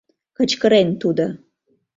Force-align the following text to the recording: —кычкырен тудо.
—кычкырен 0.37 0.89
тудо. 1.01 1.25